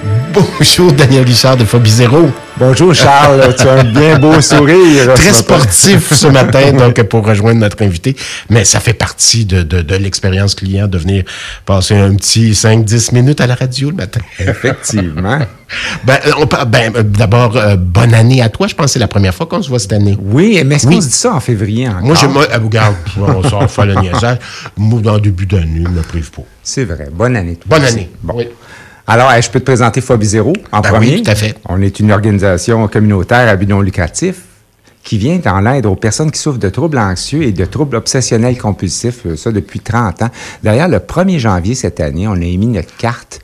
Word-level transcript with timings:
Bonjour 0.32 0.92
Daniel 0.92 1.24
Richard 1.24 1.56
de 1.56 1.64
Phobie 1.64 1.90
Zéro. 1.90 2.30
Bonjour 2.58 2.94
Charles, 2.94 3.54
tu 3.56 3.66
as 3.66 3.72
un 3.72 3.84
bien 3.84 4.18
beau 4.18 4.40
sourire. 4.40 5.14
Très 5.14 5.32
sportif 5.32 6.12
ce 6.12 6.26
matin, 6.26 6.72
donc 6.78 7.02
pour 7.04 7.26
rejoindre 7.26 7.60
notre 7.60 7.82
invité. 7.82 8.16
Mais 8.48 8.64
ça 8.64 8.80
fait 8.80 8.92
partie 8.92 9.44
de, 9.44 9.62
de, 9.62 9.80
de 9.82 9.94
l'expérience 9.96 10.54
client 10.54 10.86
de 10.86 10.98
venir 10.98 11.24
passer 11.64 11.96
un 11.96 12.14
petit 12.14 12.52
5-10 12.52 13.14
minutes 13.14 13.40
à 13.40 13.46
la 13.46 13.54
radio 13.54 13.90
le 13.90 13.96
matin. 13.96 14.20
Effectivement. 14.38 15.38
ben, 16.04 16.18
ben 16.66 16.92
d'abord, 17.02 17.56
euh, 17.56 17.76
bonne 17.76 18.14
année 18.14 18.42
à 18.42 18.48
toi. 18.48 18.66
Je 18.66 18.74
pense 18.74 18.86
que 18.86 18.92
c'est 18.92 18.98
la 18.98 19.08
première 19.08 19.34
fois 19.34 19.46
qu'on 19.46 19.62
se 19.62 19.68
voit 19.68 19.78
cette 19.78 19.92
année. 19.92 20.16
Oui, 20.20 20.62
mais 20.64 20.76
est-ce 20.76 20.86
qu'on 20.86 21.00
se 21.00 21.06
dit 21.06 21.12
ça 21.12 21.34
en 21.34 21.40
février 21.40 21.88
encore? 21.88 22.02
Moi, 22.02 22.16
je, 22.20 22.26
moi, 22.26 22.46
ah, 22.50 22.58
regarde, 22.58 22.94
on 23.18 23.42
sort 23.42 23.70
faire 23.70 23.86
le 23.86 23.94
niaisage. 23.94 24.38
Moi, 24.76 25.00
dans 25.00 25.14
le 25.14 25.20
début 25.20 25.46
d'année, 25.46 25.80
ne 25.80 25.88
me 25.88 26.02
prive 26.02 26.30
pas. 26.30 26.42
C'est 26.62 26.84
vrai. 26.84 27.08
Bonne 27.12 27.36
année. 27.36 27.58
Bonne 27.66 27.84
année. 27.84 28.10
Bon. 28.22 28.34
Oui. 28.36 28.48
Alors, 29.12 29.32
je 29.42 29.50
peux 29.50 29.58
te 29.58 29.64
présenter 29.64 30.00
Phobie 30.00 30.24
Zéro 30.24 30.52
en 30.70 30.82
ben 30.82 30.90
premier. 30.90 31.14
Oui, 31.14 31.22
tout 31.24 31.30
à 31.32 31.34
fait. 31.34 31.56
On 31.68 31.82
est 31.82 31.98
une 31.98 32.12
organisation 32.12 32.86
communautaire 32.86 33.48
à 33.48 33.56
but 33.56 33.68
non 33.68 33.80
lucratif 33.80 34.42
qui 35.02 35.18
vient 35.18 35.40
en 35.46 35.66
aide 35.66 35.84
aux 35.86 35.96
personnes 35.96 36.30
qui 36.30 36.38
souffrent 36.38 36.60
de 36.60 36.68
troubles 36.68 36.96
anxieux 36.96 37.42
et 37.42 37.50
de 37.50 37.64
troubles 37.64 37.96
obsessionnels 37.96 38.56
compulsifs, 38.56 39.34
ça 39.34 39.50
depuis 39.50 39.80
30 39.80 40.22
ans. 40.22 40.30
D'ailleurs, 40.62 40.86
le 40.86 40.98
1er 40.98 41.38
janvier 41.38 41.74
cette 41.74 41.98
année, 41.98 42.28
on 42.28 42.34
a 42.34 42.44
émis 42.44 42.68
notre 42.68 42.96
carte 42.98 43.40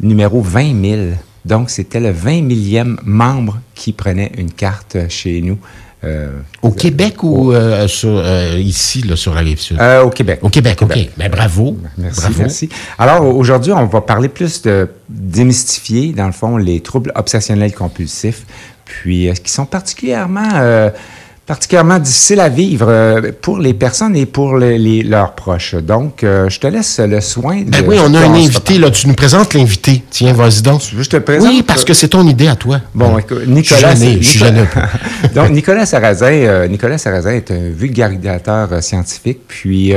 numéro 0.00 0.42
20 0.42 0.82
000. 0.84 1.02
Donc, 1.44 1.70
c'était 1.70 2.00
le 2.00 2.10
20 2.10 2.42
millième 2.42 2.98
membre 3.04 3.60
qui 3.76 3.92
prenait 3.92 4.32
une 4.36 4.50
carte 4.50 4.96
chez 5.10 5.40
nous. 5.42 5.58
Euh, 6.04 6.28
au 6.62 6.70
Québec 6.70 7.22
ou 7.22 7.52
euh, 7.52 7.88
sur, 7.88 8.10
euh, 8.10 8.58
ici, 8.58 9.02
là, 9.02 9.16
sur 9.16 9.34
la 9.34 9.40
rive 9.40 9.58
sud? 9.58 9.78
au 10.04 10.10
Québec. 10.10 10.40
Au 10.42 10.48
Québec, 10.48 10.82
OK. 10.82 10.96
Ben, 11.16 11.30
bravo. 11.30 11.78
Merci, 11.96 12.20
bravo. 12.20 12.34
merci. 12.38 12.68
Alors, 12.98 13.24
aujourd'hui, 13.36 13.72
on 13.72 13.86
va 13.86 14.00
parler 14.00 14.28
plus 14.28 14.62
de 14.62 14.88
démystifier, 15.08 16.12
dans 16.12 16.26
le 16.26 16.32
fond, 16.32 16.56
les 16.56 16.80
troubles 16.80 17.12
obsessionnels 17.14 17.72
compulsifs, 17.72 18.44
puis 18.84 19.30
qui 19.42 19.50
sont 19.50 19.66
particulièrement 19.66 20.90
particulièrement 21.46 21.98
difficile 21.98 22.40
à 22.40 22.48
vivre 22.48 22.86
euh, 22.88 23.32
pour 23.40 23.58
les 23.58 23.74
personnes 23.74 24.16
et 24.16 24.26
pour 24.26 24.56
les, 24.56 24.78
les, 24.78 25.02
leurs 25.02 25.34
proches. 25.34 25.74
Donc, 25.74 26.24
euh, 26.24 26.48
je 26.48 26.58
te 26.58 26.66
laisse 26.66 26.98
le 27.00 27.20
soin 27.20 27.62
de... 27.62 27.70
Ben 27.70 27.84
oui, 27.86 27.96
on 28.00 28.14
a 28.14 28.20
un 28.20 28.34
invité, 28.34 28.78
là. 28.78 28.90
Tu 28.90 29.06
nous 29.08 29.14
présentes 29.14 29.52
l'invité. 29.54 30.02
Tiens, 30.10 30.32
vas-y 30.32 30.62
donc. 30.62 30.80
Tu 30.80 30.96
veux 30.96 31.02
je 31.02 31.10
te 31.10 31.16
présente? 31.18 31.48
Oui, 31.48 31.62
parce 31.62 31.84
que 31.84 31.92
c'est 31.92 32.08
ton 32.08 32.26
idée 32.26 32.48
à 32.48 32.56
toi. 32.56 32.80
Bon, 32.94 33.18
écoute, 33.18 33.46
Nicolas... 33.46 33.94
Je 33.94 33.96
suis 33.96 34.06
gêné, 34.06 34.22
je 34.22 34.28
suis 34.28 34.38
gêné. 34.38 34.64
donc, 35.34 35.50
Nicolas 35.50 35.86
Sarrazin, 35.86 36.26
euh, 36.26 36.66
Nicolas 36.66 36.98
Sarrazin 36.98 37.32
est 37.32 37.50
un 37.50 37.70
vulgarisateur 37.70 38.82
scientifique, 38.82 39.40
puis... 39.46 39.92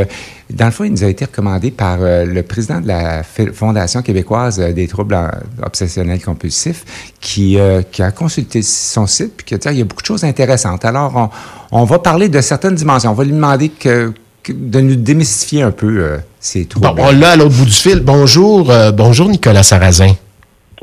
Dans 0.49 0.65
le 0.65 0.71
fond, 0.71 0.85
il 0.85 0.91
nous 0.91 1.03
a 1.03 1.07
été 1.07 1.25
recommandé 1.25 1.71
par 1.71 1.97
euh, 1.99 2.25
le 2.25 2.41
président 2.41 2.79
de 2.79 2.87
la 2.87 3.21
Fondation 3.23 4.01
québécoise 4.01 4.59
des 4.59 4.87
troubles 4.87 5.17
obsessionnels 5.61 6.21
compulsifs 6.21 7.11
qui, 7.19 7.59
euh, 7.59 7.81
qui 7.81 8.01
a 8.01 8.11
consulté 8.11 8.61
son 8.61 9.07
site 9.07 9.33
puis 9.35 9.45
qui 9.45 9.53
a 9.55 9.57
dit 9.57 9.67
il 9.71 9.77
y 9.79 9.81
a 9.81 9.85
beaucoup 9.85 10.01
de 10.01 10.07
choses 10.07 10.23
intéressantes. 10.23 10.85
Alors, 10.85 11.31
on, 11.71 11.81
on 11.81 11.83
va 11.83 11.99
parler 11.99 12.29
de 12.29 12.39
certaines 12.39 12.75
dimensions. 12.75 13.11
On 13.11 13.15
va 13.15 13.25
lui 13.25 13.33
demander 13.33 13.69
que, 13.69 14.13
que 14.41 14.53
de 14.53 14.79
nous 14.79 14.95
démystifier 14.95 15.63
un 15.63 15.71
peu 15.71 15.99
euh, 15.99 16.17
ces 16.39 16.65
troubles. 16.65 16.93
Bon, 16.95 17.11
là, 17.11 17.31
à 17.31 17.35
l'autre 17.35 17.55
bout 17.55 17.65
du 17.65 17.71
fil, 17.71 17.99
bonjour, 17.99 18.71
bonjour 18.93 19.27
Nicolas 19.27 19.63
Sarrazin. 19.63 20.13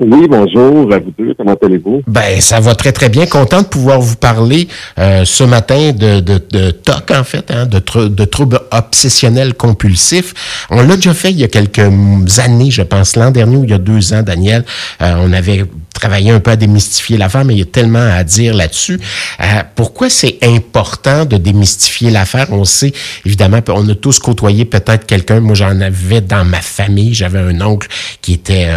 Oui, 0.00 0.26
bonjour 0.28 0.92
à 0.92 0.98
vous 0.98 1.12
deux. 1.16 1.34
Comment 1.34 1.54
allez-vous? 1.62 2.02
Ben, 2.08 2.40
ça 2.40 2.58
va 2.58 2.74
très, 2.74 2.90
très 2.90 3.08
bien. 3.08 3.26
Content 3.26 3.62
de 3.62 3.66
pouvoir 3.66 4.00
vous 4.00 4.16
parler 4.16 4.66
euh, 4.98 5.24
ce 5.24 5.44
matin 5.44 5.92
de, 5.92 6.18
de, 6.18 6.40
de 6.50 6.70
TOC, 6.72 7.10
en 7.12 7.22
fait, 7.22 7.48
hein, 7.50 7.66
de, 7.66 7.78
tr 7.78 8.10
de 8.10 8.24
troubles 8.24 8.58
obsessionnels 8.76 9.54
compulsifs. 9.54 10.34
On 10.70 10.82
l'a 10.82 10.96
déjà 10.96 11.14
fait 11.14 11.30
il 11.30 11.38
y 11.38 11.44
a 11.44 11.48
quelques 11.48 11.90
années, 12.38 12.70
je 12.70 12.82
pense, 12.82 13.16
l'an 13.16 13.30
dernier 13.30 13.56
ou 13.56 13.64
il 13.64 13.70
y 13.70 13.74
a 13.74 13.78
deux 13.78 14.12
ans, 14.12 14.22
Daniel. 14.22 14.64
Euh, 15.02 15.14
on 15.18 15.32
avait 15.32 15.64
travaillé 15.92 16.30
un 16.30 16.40
peu 16.40 16.50
à 16.50 16.56
démystifier 16.56 17.16
l'affaire, 17.16 17.44
mais 17.44 17.54
il 17.54 17.58
y 17.58 17.62
a 17.62 17.66
tellement 17.66 17.98
à 17.98 18.24
dire 18.24 18.54
là-dessus. 18.54 19.00
Euh, 19.40 19.44
pourquoi 19.74 20.10
c'est 20.10 20.38
important 20.42 21.24
de 21.24 21.36
démystifier 21.36 22.10
l'affaire? 22.10 22.48
On 22.50 22.64
sait, 22.64 22.92
évidemment, 23.24 23.60
on 23.68 23.88
a 23.88 23.94
tous 23.94 24.18
côtoyé 24.18 24.64
peut-être 24.64 25.06
quelqu'un. 25.06 25.40
Moi, 25.40 25.54
j'en 25.54 25.80
avais 25.80 26.20
dans 26.20 26.44
ma 26.44 26.60
famille. 26.60 27.14
J'avais 27.14 27.38
un 27.38 27.60
oncle 27.60 27.88
qui 28.20 28.34
était... 28.34 28.68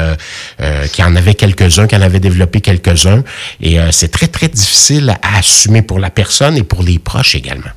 qui 0.92 1.04
en 1.04 1.16
avait 1.16 1.36
quelques-uns, 1.36 1.88
qui 1.88 1.96
en 1.96 2.02
avait 2.02 2.20
développé 2.20 2.62
quelques-uns. 2.62 3.24
Et 3.62 3.80
euh, 3.80 3.92
c'est 3.92 4.10
très, 4.10 4.28
très 4.28 4.48
difficile 4.48 5.18
à 5.22 5.38
assumer 5.38 5.82
pour 5.82 6.00
la 6.00 6.10
personne 6.10 6.58
et 6.58 6.64
pour 6.64 6.84
les 6.84 7.00
proches 7.00 7.36
également. 7.36 7.72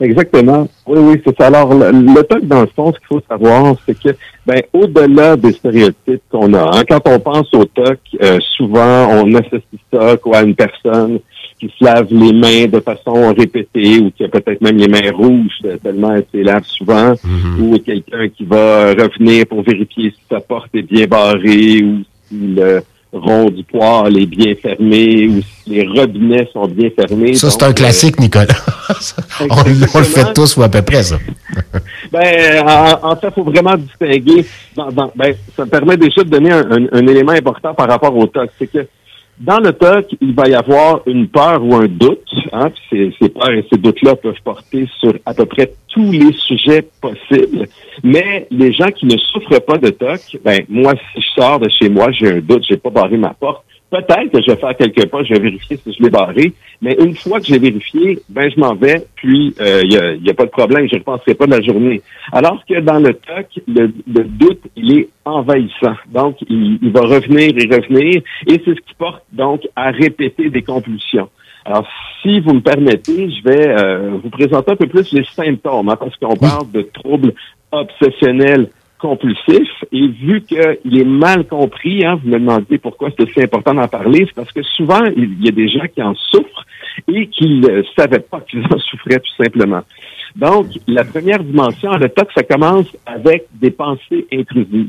Exactement. 0.00 0.68
Oui, 0.86 0.98
oui, 1.00 1.22
c'est 1.24 1.36
ça. 1.36 1.46
Alors, 1.46 1.74
le, 1.74 1.90
le 1.90 2.22
TOC, 2.22 2.44
dans 2.44 2.62
le 2.62 2.68
fond, 2.74 2.92
ce 2.92 2.98
qu'il 2.98 3.06
faut 3.08 3.22
savoir, 3.28 3.76
c'est 3.86 3.98
que, 3.98 4.16
ben, 4.46 4.60
au-delà 4.72 5.36
des 5.36 5.52
stéréotypes 5.52 6.22
qu'on 6.30 6.52
a, 6.54 6.78
hein, 6.78 6.82
quand 6.88 7.00
on 7.06 7.18
pense 7.20 7.52
au 7.54 7.64
TOC, 7.64 7.98
euh, 8.22 8.38
souvent, 8.56 9.08
on 9.10 9.34
associe 9.34 9.62
ça 9.92 10.16
quoi, 10.16 10.38
à 10.38 10.42
une 10.42 10.54
personne 10.54 11.20
qui 11.58 11.72
se 11.78 11.84
lave 11.84 12.08
les 12.10 12.32
mains 12.32 12.66
de 12.66 12.80
façon 12.80 13.32
répétée 13.32 14.00
ou 14.00 14.10
qui 14.10 14.24
a 14.24 14.28
peut-être 14.28 14.60
même 14.60 14.76
les 14.76 14.88
mains 14.88 15.12
rouges 15.12 15.60
tellement 15.82 16.12
elle 16.12 16.26
se 16.32 16.38
lave 16.38 16.64
souvent 16.64 17.14
Mm-hmm. 17.14 17.60
ou 17.60 17.78
quelqu'un 17.78 18.28
qui 18.28 18.44
va 18.44 18.90
revenir 18.92 19.46
pour 19.46 19.62
vérifier 19.62 20.10
si 20.10 20.20
sa 20.28 20.40
porte 20.40 20.68
est 20.74 20.82
bien 20.82 21.06
barrée 21.06 21.82
ou 21.82 21.98
si 22.28 22.54
le 22.56 22.82
rond 23.14 23.50
du 23.50 23.62
poêle 23.64 24.18
est 24.18 24.26
bien 24.26 24.54
fermé 24.60 25.28
ou 25.28 25.40
si 25.40 25.70
les 25.70 25.86
robinets 25.86 26.48
sont 26.52 26.66
bien 26.66 26.90
fermés. 26.90 27.34
Ça, 27.34 27.50
c'est 27.50 27.62
un 27.62 27.72
classique, 27.72 28.18
Nicolas. 28.18 28.46
on, 29.40 29.46
on, 29.54 29.98
le 29.98 30.04
fait 30.04 30.32
tous 30.34 30.56
ou 30.56 30.62
à 30.62 30.68
peu 30.68 30.82
près, 30.82 31.02
ça. 31.02 31.18
ben, 32.12 32.66
en, 32.66 33.10
en 33.12 33.16
fait, 33.16 33.28
il 33.28 33.34
faut 33.34 33.44
vraiment 33.44 33.76
distinguer. 33.76 34.44
Dans, 34.76 34.90
dans, 34.90 35.12
ben, 35.14 35.34
ça 35.56 35.64
me 35.64 35.70
permet 35.70 35.96
déjà 35.96 36.22
de 36.24 36.28
donner 36.28 36.52
un, 36.52 36.70
un, 36.70 36.86
un 36.92 37.06
élément 37.06 37.32
important 37.32 37.74
par 37.74 37.88
rapport 37.88 38.16
au 38.16 38.26
TOC. 38.26 38.50
C'est 38.58 38.66
que 38.66 38.86
dans 39.38 39.58
le 39.58 39.72
TOC, 39.72 40.16
il 40.20 40.34
va 40.34 40.48
y 40.48 40.54
avoir 40.54 41.02
une 41.06 41.28
peur 41.28 41.64
ou 41.64 41.74
un 41.74 41.86
doute. 41.86 42.20
Hein, 42.52 42.70
ces, 42.88 43.12
ces 43.20 43.28
peurs 43.28 43.50
et 43.50 43.66
ces 43.70 43.78
doutes-là 43.78 44.14
peuvent 44.16 44.40
porter 44.44 44.88
sur 45.00 45.14
à 45.26 45.34
peu 45.34 45.44
près 45.44 45.72
tous 45.88 46.12
les 46.12 46.32
sujets 46.32 46.86
possibles. 47.00 47.66
Mais 48.02 48.46
les 48.50 48.72
gens 48.72 48.90
qui 48.90 49.06
ne 49.06 49.16
souffrent 49.16 49.60
pas 49.60 49.78
de 49.78 49.90
TOC, 49.90 50.40
ben 50.44 50.64
moi, 50.68 50.92
si 51.12 51.20
je 51.20 51.40
sors 51.40 51.58
de 51.58 51.68
chez 51.68 51.88
moi, 51.88 52.10
j'ai 52.12 52.32
un 52.34 52.38
doute, 52.38 52.64
j'ai 52.68 52.76
pas 52.76 52.90
barré 52.90 53.16
ma 53.16 53.34
porte. 53.34 53.64
Peut-être 53.90 54.32
que 54.32 54.42
je 54.42 54.50
vais 54.50 54.56
faire 54.56 54.76
quelques 54.76 55.06
pas, 55.08 55.22
je 55.22 55.34
vais 55.34 55.40
vérifier 55.40 55.76
si 55.76 55.92
je 55.92 56.02
l'ai 56.02 56.10
barré, 56.10 56.52
mais 56.82 56.96
une 56.98 57.14
fois 57.14 57.38
que 57.38 57.46
j'ai 57.46 57.58
vérifié, 57.58 58.18
ben 58.28 58.50
je 58.50 58.58
m'en 58.58 58.74
vais, 58.74 59.06
puis 59.14 59.54
il 59.56 59.62
euh, 59.62 59.82
n'y 59.82 59.96
a, 59.96 60.14
y 60.14 60.30
a, 60.30 60.34
pas 60.34 60.46
de 60.46 60.50
problème, 60.50 60.88
je 60.88 60.94
ne 60.94 60.98
repenserai 61.00 61.34
pas 61.34 61.46
de 61.46 61.52
la 61.52 61.60
journée. 61.60 62.02
Alors 62.32 62.64
que 62.68 62.80
dans 62.80 62.98
le 62.98 63.14
TOC, 63.14 63.62
le, 63.68 63.92
le 64.12 64.24
doute, 64.24 64.62
il 64.74 64.98
est 64.98 65.08
envahissant. 65.24 65.94
Donc, 66.08 66.38
il, 66.48 66.78
il 66.82 66.90
va 66.90 67.02
revenir 67.02 67.50
et 67.56 67.74
revenir, 67.76 68.22
et 68.48 68.62
c'est 68.64 68.74
ce 68.74 68.80
qui 68.80 68.94
porte 68.98 69.22
donc 69.32 69.60
à 69.76 69.90
répéter 69.90 70.50
des 70.50 70.62
compulsions. 70.62 71.28
Alors, 71.64 71.86
si 72.20 72.40
vous 72.40 72.54
me 72.54 72.60
permettez, 72.60 73.30
je 73.30 73.42
vais 73.44 73.68
euh, 73.68 74.18
vous 74.22 74.30
présenter 74.30 74.72
un 74.72 74.76
peu 74.76 74.86
plus 74.86 75.12
les 75.12 75.24
symptômes, 75.24 75.88
hein, 75.88 75.96
parce 75.96 76.16
qu'on 76.16 76.36
parle 76.36 76.70
de 76.72 76.82
troubles 76.82 77.32
obsessionnels 77.72 78.68
compulsif 79.04 79.68
et 79.92 80.08
vu 80.08 80.40
qu'il 80.40 80.98
est 80.98 81.04
mal 81.04 81.46
compris, 81.46 82.06
hein, 82.06 82.18
vous 82.22 82.30
me 82.30 82.38
demandez 82.38 82.78
pourquoi 82.78 83.10
c'est 83.10 83.22
aussi 83.22 83.42
important 83.42 83.74
d'en 83.74 83.86
parler, 83.86 84.24
c'est 84.26 84.34
parce 84.34 84.50
que 84.50 84.62
souvent, 84.62 85.04
il 85.14 85.44
y 85.44 85.48
a 85.48 85.52
des 85.52 85.68
gens 85.68 85.86
qui 85.94 86.02
en 86.02 86.14
souffrent 86.14 86.64
et 87.06 87.26
qui 87.26 87.60
ne 87.60 87.82
savaient 87.96 88.20
pas 88.20 88.40
qu'ils 88.40 88.64
en 88.64 88.78
souffraient 88.90 89.20
tout 89.20 89.44
simplement. 89.44 89.82
Donc, 90.36 90.68
la 90.88 91.04
première 91.04 91.44
dimension, 91.44 91.90
le 91.92 92.08
TOC, 92.08 92.28
ça 92.34 92.42
commence 92.44 92.86
avec 93.04 93.44
des 93.52 93.70
pensées 93.70 94.26
intrusives. 94.32 94.88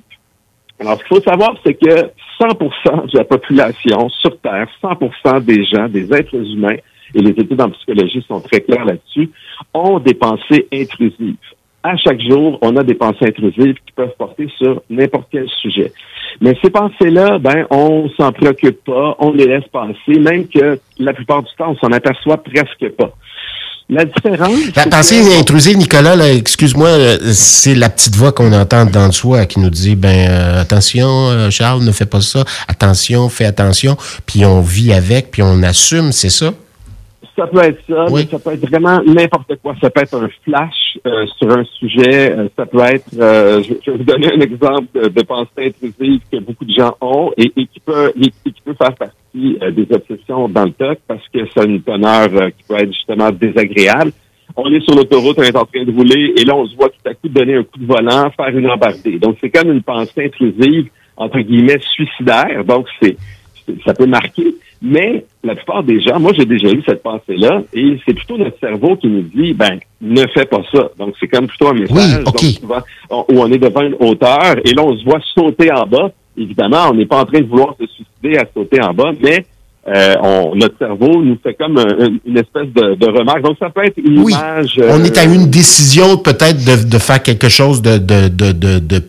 Alors, 0.80 0.98
ce 0.98 1.04
qu'il 1.04 1.18
faut 1.18 1.30
savoir, 1.30 1.56
c'est 1.66 1.74
que 1.74 2.12
100% 2.40 3.12
de 3.12 3.18
la 3.18 3.26
population 3.26 4.10
sur 4.10 4.40
Terre, 4.40 4.68
100% 4.82 5.44
des 5.44 5.66
gens, 5.66 5.90
des 5.90 6.12
êtres 6.14 6.36
humains, 6.36 6.78
et 7.14 7.22
les 7.22 7.32
études 7.32 7.62
en 7.62 7.70
psychologie 7.70 8.24
sont 8.28 8.40
très 8.40 8.62
claires 8.62 8.86
là-dessus, 8.86 9.30
ont 9.74 10.00
des 10.00 10.14
pensées 10.14 10.68
intrusives 10.74 11.36
à 11.86 11.98
chaque 11.98 12.20
jour, 12.22 12.58
on 12.62 12.76
a 12.78 12.84
des 12.84 12.96
pensées 12.96 13.26
intrusives 13.28 13.76
qui 13.76 13.92
peuvent 13.96 14.16
porter 14.18 14.48
sur 14.58 14.82
n'importe 14.90 15.28
quel 15.32 15.48
sujet. 15.62 15.92
Mais 16.42 16.58
ces 16.64 16.70
pensées-là, 16.70 17.38
ben, 17.40 17.66
on 17.70 18.10
s'en 18.18 18.32
préoccupe 18.32 18.84
pas, 18.84 19.16
on 19.20 19.32
les 19.32 19.46
laisse 19.46 19.68
passer, 19.72 20.20
même 20.20 20.48
que 20.48 20.80
la 20.98 21.14
plupart 21.14 21.44
du 21.44 21.50
temps, 21.58 21.72
on 21.72 21.78
s'en 21.78 21.92
aperçoit 21.92 22.38
presque 22.38 22.90
pas. 22.98 23.12
La 23.88 24.04
différence. 24.04 24.76
La 24.76 24.88
pensée 24.88 25.22
que... 25.22 25.40
intrusive, 25.40 25.78
Nicolas, 25.78 26.18
excuse-moi, 26.34 26.90
c'est 27.32 27.76
la 27.76 27.90
petite 27.90 28.16
voix 28.16 28.32
qu'on 28.32 28.52
entend 28.52 28.86
dans 28.86 29.06
le 29.06 29.12
soi 29.12 29.46
qui 29.46 29.60
nous 29.60 29.70
dit 29.70 29.96
ben 29.96 30.28
euh, 30.28 30.62
attention, 30.62 31.08
euh, 31.08 31.52
Charles, 31.52 31.84
ne 31.84 31.92
fais 31.92 32.08
pas 32.08 32.22
ça, 32.22 32.44
attention, 32.68 33.30
fais 33.30 33.46
attention, 33.46 33.96
puis 34.26 34.44
on 34.44 34.62
vit 34.62 34.92
avec, 34.92 35.30
puis 35.30 35.44
on 35.44 35.62
assume, 35.62 36.12
c'est 36.12 36.32
ça? 36.32 36.52
Ça 37.36 37.48
peut 37.48 37.60
être 37.60 37.82
ça, 37.88 38.06
mais 38.14 38.26
ça 38.28 38.40
peut 38.40 38.52
être 38.52 38.70
vraiment 38.70 39.02
n'importe 39.04 39.56
quoi. 39.62 39.76
Ça 39.82 39.90
peut 39.90 40.02
être 40.02 40.16
un 40.16 40.30
flash 40.46 40.98
euh, 41.06 41.26
sur 41.38 41.52
un 41.52 41.66
sujet. 41.66 42.32
Euh, 42.32 42.48
ça 42.56 42.66
peut 42.66 42.80
être, 42.80 43.10
euh, 43.20 43.62
je, 43.62 43.92
vais 43.92 43.98
vous 43.98 44.04
donner 44.06 44.34
un 44.34 44.40
exemple 44.40 44.88
de, 44.94 45.24
pensée 45.24 45.50
intrusive 45.58 46.22
que 46.32 46.38
beaucoup 46.38 46.64
de 46.64 46.74
gens 46.74 46.96
ont 47.02 47.34
et, 47.36 47.50
qui 47.50 47.80
peut 47.86 48.14
qui 48.16 48.54
peut 48.64 48.74
faire 48.74 48.96
partie 48.96 49.58
des 49.74 49.88
obsessions 49.92 50.48
dans 50.48 50.64
le 50.64 50.72
TOC 50.72 50.98
parce 51.08 51.28
que 51.34 51.46
ça 51.54 51.62
a 51.62 51.66
une 51.66 51.82
teneur 51.82 52.30
qui 52.58 52.64
peut 52.70 52.76
être 52.76 52.94
justement 52.94 53.30
désagréable. 53.32 54.14
On 54.56 54.72
est 54.72 54.80
sur 54.82 54.96
l'autoroute, 54.96 55.38
on 55.38 55.44
est 55.44 55.58
en 55.58 55.66
train 55.66 55.84
de 55.84 55.92
rouler 55.92 56.34
et 56.38 56.46
là 56.46 56.56
on 56.56 56.66
se 56.66 56.76
voit 56.78 56.90
tout 56.90 57.10
à 57.10 57.14
coup 57.14 57.28
donner 57.28 57.56
un 57.56 57.64
coup 57.64 57.80
de 57.80 57.86
volant, 57.86 58.32
faire 58.32 58.58
une 58.58 58.70
embardée. 58.70 59.20
Donc 59.20 59.38
c'est 59.42 59.50
comme 59.50 59.72
une 59.72 59.84
pensée 59.84 60.26
intrusive 60.26 60.88
entre 61.18 61.40
guillemets 61.40 61.80
suicidaire. 61.80 62.64
Donc 62.64 62.88
c'est 63.02 63.18
ça 63.86 63.94
peut 63.94 64.06
marquer. 64.06 64.56
Mais 64.82 65.26
la 65.44 65.56
plupart 65.56 65.84
des 65.84 66.02
gens, 66.02 66.20
moi 66.20 66.32
j'ai 66.38 66.46
déjà 66.46 66.70
eu 66.70 66.82
cette 66.86 67.02
pensée-là, 67.02 67.64
et 67.74 67.98
c'est 68.06 68.14
plutôt 68.14 68.38
notre 68.38 68.60
cerveau 68.60 68.96
qui 68.96 69.08
nous 69.08 69.24
dit, 69.24 69.54
ben, 69.54 69.80
ne 70.02 70.26
fais 70.34 70.46
pas 70.46 70.62
ça. 70.72 70.90
Donc 71.00 71.16
c'est 71.20 71.28
comme 71.28 71.48
plutôt 71.48 71.70
un 71.70 71.74
message 71.74 72.22
où 73.10 73.40
on 73.40 73.52
est 73.52 73.58
devant 73.58 73.82
une 73.82 73.96
hauteur, 74.00 74.56
et 74.64 74.74
là 74.74 74.84
on 74.84 74.98
se 74.98 75.04
voit 75.04 75.22
sauter 75.34 75.72
en 75.72 75.86
bas. 75.86 76.12
Évidemment, 76.38 76.90
on 76.90 76.96
n'est 76.96 77.06
pas 77.06 77.22
en 77.22 77.26
train 77.26 77.40
de 77.40 77.48
vouloir 77.48 77.76
se 77.80 77.86
suicider 77.88 78.38
à 78.38 78.46
sauter 78.54 78.82
en 78.82 78.94
bas, 78.94 79.12
mais 79.22 79.46
euh, 79.88 80.16
on, 80.22 80.56
notre 80.56 80.78
cerveau 80.80 81.24
nous 81.24 81.38
fait 81.42 81.54
comme 81.54 81.78
une 82.26 82.38
espèce 82.38 82.68
de, 82.74 83.18
remarque. 83.18 83.44
Donc, 83.44 83.56
ça 83.60 83.70
peut 83.70 83.86
être 83.86 83.98
une 83.98 84.28
image. 84.28 84.82
on 84.82 85.04
est 85.04 85.18
à 85.18 85.22
euh, 85.22 85.34
une 85.34 85.50
décision 85.50 86.18
peut-être 86.18 86.58
de, 86.66 86.90
de, 86.90 86.98
faire 86.98 87.22
quelque 87.22 87.50
chose 87.50 87.82
de, 87.82 87.98
de, 87.98 88.28
de, 88.28 88.52
de 88.52 89.04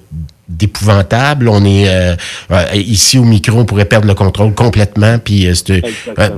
d'épouvantable. 0.49 1.49
On 1.49 1.65
est 1.65 1.89
euh, 1.89 2.15
euh, 2.51 2.65
ici 2.75 3.19
au 3.19 3.25
micro, 3.25 3.59
on 3.59 3.65
pourrait 3.65 3.85
perdre 3.85 4.07
le 4.07 4.15
contrôle 4.15 4.55
complètement. 4.55 5.19
Puis 5.19 5.47
euh, 5.47 5.53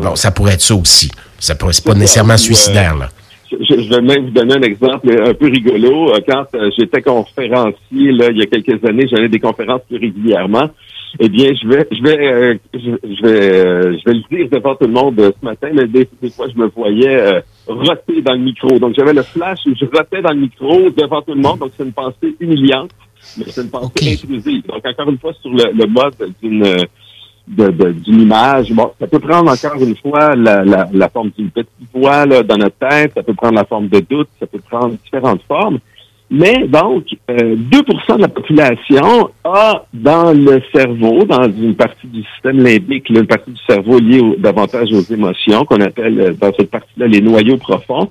bon, 0.01 0.17
ça 0.17 0.31
pourrait 0.31 0.55
être 0.55 0.63
ça 0.63 0.75
aussi. 0.75 1.11
Ça 1.39 1.55
pourrait, 1.55 1.73
c'est 1.73 1.85
pas 1.85 1.95
nécessairement 1.95 2.37
suicidaire 2.37 2.97
là. 2.97 3.09
Je, 3.51 3.89
vais 3.89 4.03
même 4.03 4.27
vous 4.27 4.31
donner 4.31 4.57
un 4.57 4.63
exemple 4.63 5.09
un 5.11 5.33
peu 5.33 5.47
rigolo. 5.47 6.13
Quand 6.29 6.45
j'étais 6.79 7.01
conférencier 7.01 8.13
là, 8.13 8.29
il 8.31 8.39
y 8.39 8.43
a 8.43 8.47
quelques 8.47 8.85
années, 8.85 9.07
j'avais 9.11 9.31
des 9.31 9.41
conférences 9.41 9.81
plus 9.89 9.99
régulièrement. 9.99 10.69
Eh 11.19 11.31
bien, 11.31 11.49
je 11.55 11.67
vais, 11.67 11.89
je 11.91 12.03
vais, 12.03 12.61
je, 12.75 13.23
vais, 13.23 13.99
je 13.99 14.05
vais 14.05 14.13
le 14.13 14.37
dire 14.37 14.49
devant 14.53 14.75
tout 14.75 14.87
le 14.87 14.93
monde 14.93 15.15
ce 15.19 15.45
matin. 15.45 15.69
Mais 15.73 15.87
des, 15.87 16.07
fois, 16.29 16.47
je 16.55 16.61
me 16.61 16.67
voyais 16.67 17.43
roter 17.67 18.21
dans 18.21 18.35
le 18.35 18.41
micro. 18.41 18.79
Donc, 18.79 18.95
j'avais 18.95 19.15
le 19.15 19.23
flash 19.23 19.61
où 19.65 19.71
je 19.75 19.87
rotais 19.87 20.21
dans 20.21 20.33
le 20.33 20.41
micro 20.41 20.91
devant 20.91 21.23
tout 21.23 21.33
le 21.33 21.41
monde. 21.41 21.61
Donc, 21.61 21.71
c'est 21.75 21.85
une 21.85 21.93
pensée 21.93 22.37
humiliante 22.39 22.91
mais 23.37 23.45
c'est 23.49 23.63
une 23.63 23.71
pensée 23.71 24.13
intrusive. 24.13 24.67
Donc, 24.67 24.85
encore 24.85 25.11
une 25.11 25.19
fois, 25.19 25.33
sur 25.41 25.51
le, 25.51 25.87
mode 25.87 26.15
d'une 26.43 26.87
d'une 27.49 28.21
image. 28.21 28.73
Bon, 28.73 28.91
ça 29.01 29.07
peut 29.07 29.19
prendre 29.19 29.51
encore 29.51 29.83
une 29.83 29.97
fois 29.97 30.37
la, 30.37 30.65
la, 30.65 30.87
la 30.93 31.09
forme 31.09 31.31
d'une 31.31 31.51
petite 31.51 31.71
voix 31.95 32.27
là, 32.27 32.43
dans 32.43 32.59
notre 32.59 32.77
tête, 32.77 33.13
ça 33.15 33.23
peut 33.23 33.33
prendre 33.33 33.55
la 33.55 33.65
forme 33.65 33.89
de 33.89 34.01
doute, 34.01 34.29
ça 34.39 34.47
peut 34.47 34.61
prendre 34.61 34.95
différentes 35.03 35.41
formes. 35.49 35.79
Mais 36.31 36.67
donc, 36.69 37.05
euh, 37.31 37.57
2% 37.57 38.17
de 38.17 38.21
la 38.21 38.29
population 38.29 39.31
a 39.45 39.87
dans 39.95 40.33
le 40.35 40.61
cerveau, 40.75 41.25
dans 41.25 41.45
une 41.45 41.75
partie 41.75 42.07
du 42.07 42.23
système 42.35 42.63
limbique, 42.63 43.09
une 43.09 43.27
partie 43.27 43.51
du 43.51 43.61
cerveau 43.67 43.99
liée 43.99 44.37
davantage 44.39 44.93
aux 44.93 45.01
émotions, 45.01 45.65
qu'on 45.65 45.81
appelle 45.81 46.21
euh, 46.21 46.33
dans 46.35 46.53
cette 46.53 46.71
partie-là 46.71 47.07
les 47.07 47.23
noyaux 47.23 47.57
profonds, 47.57 48.11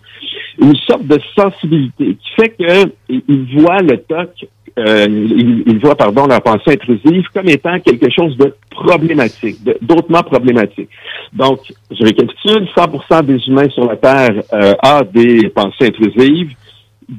une 0.59 0.75
sorte 0.75 1.05
de 1.05 1.19
sensibilité 1.35 2.15
qui 2.15 2.29
fait 2.35 2.55
qu'ils 2.57 3.61
voient 3.61 3.83
le 3.83 3.97
TOC 3.97 4.49
euh, 4.77 5.07
ils, 5.09 5.79
voient 5.79 5.95
pardon 5.95 6.27
leur 6.27 6.41
pensée 6.41 6.73
intrusive 6.73 7.25
comme 7.33 7.49
étant 7.49 7.79
quelque 7.79 8.09
chose 8.11 8.37
de 8.37 8.53
problématique, 8.69 9.57
d'autrement 9.81 10.21
problématique. 10.21 10.89
Donc, 11.33 11.61
je 11.89 12.03
récapitule, 12.03 12.67
100% 12.75 13.25
des 13.25 13.47
humains 13.47 13.69
sur 13.69 13.85
la 13.85 13.95
Terre 13.95 14.43
euh, 14.53 14.73
a 14.81 15.03
des 15.03 15.49
pensées 15.49 15.87
intrusives. 15.87 16.51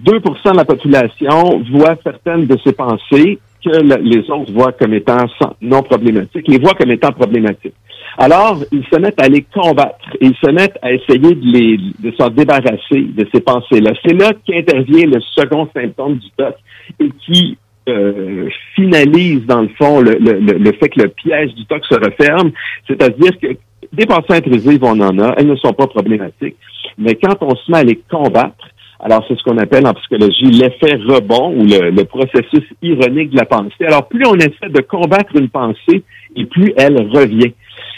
2% 0.05 0.53
de 0.53 0.57
la 0.57 0.65
population 0.65 1.63
voit 1.73 1.97
certaines 2.05 2.47
de 2.47 2.57
ces 2.63 2.73
pensées 2.73 3.39
que 3.65 3.99
les 4.03 4.31
autres 4.31 4.53
voient 4.53 4.73
comme 4.73 4.95
étant 4.95 5.27
non 5.61 5.83
problématiques, 5.83 6.49
les 6.49 6.59
voient 6.59 6.75
comme 6.75 6.91
étant 6.91 7.13
problématiques. 7.13 7.75
Alors, 8.17 8.59
ils 8.73 8.85
se 8.93 8.99
mettent 8.99 9.23
à 9.23 9.29
les 9.29 9.43
combattre. 9.43 9.99
Ils 10.21 10.35
se 10.43 10.51
mettent 10.51 10.79
à 10.83 10.93
essayer 10.93 11.19
de, 11.19 11.41
les, 11.41 11.77
de 12.01 12.17
s'en 12.17 12.29
débarrasser 12.31 13.03
de 13.03 13.27
ces 13.33 13.41
pensées-là. 13.41 13.93
C'est 14.05 14.15
là 14.15 14.33
qu'intervient 14.47 15.07
le 15.07 15.21
second 15.21 15.69
symptôme 15.75 16.17
du 16.17 16.29
TOC 16.37 16.55
et 17.01 17.11
qui 17.25 17.59
euh, 17.89 18.49
finalise, 18.75 19.47
dans 19.47 19.63
le 19.63 19.69
fond, 19.79 20.01
le, 20.01 20.17
le, 20.19 20.35
le, 20.41 20.73
fait 20.73 20.89
que 20.89 21.03
le 21.03 21.09
piège 21.09 21.55
du 21.55 21.65
TOC 21.67 21.85
se 21.85 21.95
referme. 21.95 22.51
C'est-à-dire 22.89 23.39
que 23.41 23.49
des 23.93 24.07
pensées 24.07 24.35
intrusives, 24.35 24.83
on 24.83 25.01
en 25.01 25.19
a. 25.21 25.35
Elles 25.37 25.47
ne 25.47 25.57
sont 25.57 25.73
pas 25.73 25.87
problématiques. 25.87 26.57
Mais 26.99 27.15
quand 27.15 27.37
on 27.41 27.55
se 27.55 27.71
met 27.71 27.79
à 27.79 27.85
les 27.85 28.01
combattre, 28.11 28.69
alors, 29.01 29.25
c'est 29.29 29.39
ce 29.39 29.43
qu'on 29.45 29.59
appelle 29.59 29.87
en 29.87 29.95
psychologie 29.95 30.47
l'effet 30.47 30.97
rebond 30.97 31.53
ou 31.55 31.65
le, 31.65 31.91
le, 31.91 32.05
processus 32.05 32.65
ironique 32.83 33.31
de 33.31 33.37
la 33.37 33.45
pensée. 33.45 33.85
Alors, 33.87 34.09
plus 34.09 34.27
on 34.27 34.35
essaie 34.35 34.69
de 34.69 34.81
combattre 34.81 35.37
une 35.37 35.49
pensée, 35.49 36.03
et 36.35 36.45
plus 36.47 36.73
elle 36.77 36.97
revient. 37.09 37.53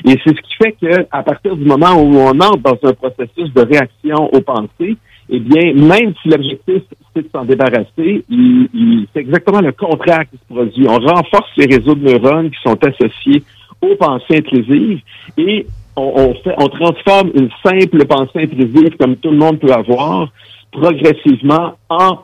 Et 0.04 0.18
c'est 0.24 0.36
ce 0.36 0.42
qui 0.42 0.54
fait 0.62 0.72
que, 0.72 1.06
à 1.10 1.22
partir 1.22 1.56
du 1.56 1.64
moment 1.64 1.94
où 1.94 2.16
on 2.16 2.38
entre 2.40 2.58
dans 2.58 2.78
un 2.82 2.92
processus 2.92 3.52
de 3.54 3.62
réaction 3.62 4.28
aux 4.32 4.40
pensées, 4.40 4.96
eh 5.30 5.38
bien, 5.38 5.72
même 5.74 6.12
si 6.22 6.28
l'objectif 6.28 6.82
c'est 7.14 7.22
de 7.22 7.28
s'en 7.32 7.44
débarrasser, 7.44 8.24
il, 8.28 9.06
c'est 9.12 9.20
exactement 9.20 9.60
le 9.60 9.72
contraire 9.72 10.24
qui 10.30 10.36
se 10.36 10.54
produit. 10.54 10.86
On 10.88 10.98
renforce 10.98 11.50
les 11.56 11.66
réseaux 11.66 11.94
de 11.94 12.04
neurones 12.04 12.50
qui 12.50 12.60
sont 12.62 12.78
associés 12.84 13.42
aux 13.80 13.94
pensées 13.96 14.38
intrusives 14.38 15.00
et 15.38 15.66
on, 15.96 16.34
fait, 16.34 16.54
on 16.56 16.68
transforme 16.68 17.30
une 17.34 17.50
simple 17.64 18.04
pensée 18.06 18.42
intrusive 18.42 18.96
comme 18.98 19.16
tout 19.16 19.30
le 19.30 19.36
monde 19.36 19.58
peut 19.58 19.72
avoir 19.72 20.28
progressivement 20.72 21.76
en 21.88 22.20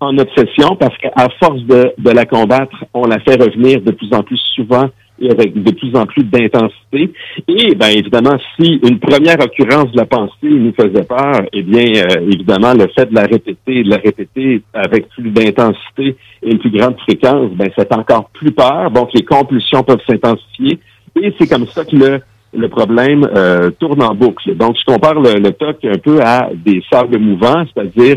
en 0.00 0.16
obsession 0.16 0.76
parce 0.76 0.96
qu'à 0.96 1.28
force 1.38 1.62
de, 1.64 1.92
de 1.98 2.10
la 2.10 2.24
combattre, 2.24 2.84
on 2.94 3.06
la 3.06 3.20
fait 3.20 3.40
revenir 3.40 3.82
de 3.82 3.92
plus 3.92 4.12
en 4.12 4.22
plus 4.22 4.40
souvent 4.54 4.88
et 5.20 5.30
avec 5.30 5.62
de 5.62 5.70
plus 5.72 5.94
en 5.94 6.06
plus 6.06 6.24
d'intensité. 6.24 7.12
Et 7.46 7.74
bien 7.74 7.88
évidemment, 7.90 8.38
si 8.56 8.80
une 8.82 8.98
première 8.98 9.38
occurrence 9.38 9.92
de 9.92 9.98
la 9.98 10.06
pensée 10.06 10.32
nous 10.42 10.72
faisait 10.72 11.04
peur, 11.04 11.42
eh 11.52 11.62
bien 11.62 12.02
euh, 12.02 12.30
évidemment 12.32 12.72
le 12.72 12.88
fait 12.96 13.10
de 13.10 13.14
la 13.14 13.26
répéter, 13.26 13.82
de 13.82 13.90
la 13.90 13.98
répéter 13.98 14.62
avec 14.72 15.08
plus 15.10 15.30
d'intensité 15.30 16.16
et 16.42 16.50
une 16.50 16.58
plus 16.58 16.70
grande 16.70 16.98
fréquence, 17.00 17.50
ben 17.52 17.68
c'est 17.76 17.92
encore 17.92 18.30
plus 18.30 18.52
peur. 18.52 18.90
Donc 18.90 19.10
les 19.12 19.24
compulsions 19.24 19.82
peuvent 19.82 20.00
s'intensifier 20.08 20.78
et 21.20 21.34
c'est 21.38 21.48
comme 21.48 21.66
ça 21.66 21.84
que 21.84 21.96
le 21.96 22.20
le 22.52 22.68
problème 22.68 23.28
euh, 23.34 23.70
tourne 23.78 24.02
en 24.02 24.14
boucle. 24.14 24.54
Donc, 24.56 24.76
je 24.78 24.84
compare 24.84 25.14
le, 25.14 25.34
le 25.38 25.52
TOC 25.52 25.84
un 25.84 25.98
peu 25.98 26.20
à 26.20 26.50
des 26.54 26.82
sables 26.90 27.18
mouvants, 27.18 27.64
c'est-à-dire 27.72 28.16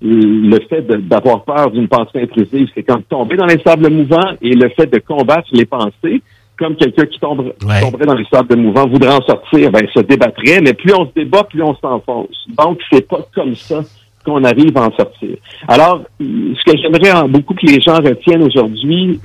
le 0.00 0.58
fait 0.68 0.82
d'avoir 1.08 1.44
peur 1.44 1.70
d'une 1.70 1.88
pensée 1.88 2.22
intrusive, 2.22 2.68
c'est 2.74 2.82
quand 2.82 3.00
tomber 3.08 3.36
dans 3.36 3.46
les 3.46 3.60
sables 3.60 3.88
mouvants 3.90 4.32
et 4.42 4.54
le 4.54 4.68
fait 4.70 4.86
de 4.86 4.98
combattre 4.98 5.48
les 5.52 5.64
pensées, 5.64 6.22
comme 6.58 6.76
quelqu'un 6.76 7.06
qui 7.06 7.18
tombe, 7.18 7.52
tomberait 7.58 8.06
dans 8.06 8.14
les 8.14 8.26
sables 8.30 8.56
mouvants 8.56 8.86
voudrait 8.86 9.14
en 9.14 9.22
sortir, 9.22 9.70
ben, 9.72 9.86
se 9.92 10.00
débattrait, 10.00 10.60
mais 10.60 10.74
plus 10.74 10.92
on 10.94 11.06
se 11.06 11.12
débat, 11.14 11.44
plus 11.44 11.62
on 11.62 11.74
s'enfonce. 11.76 12.46
Donc, 12.56 12.80
c'est 12.92 13.08
pas 13.08 13.26
comme 13.34 13.54
ça 13.54 13.82
qu'on 14.24 14.42
arrive 14.44 14.76
à 14.76 14.86
en 14.86 14.92
sortir. 14.92 15.36
Alors, 15.68 16.02
ce 16.18 16.64
que 16.64 16.78
j'aimerais 16.78 17.28
beaucoup 17.28 17.54
que 17.54 17.66
les 17.66 17.80
gens 17.80 17.96
retiennent 17.96 18.42
aujourd'hui, 18.42 19.20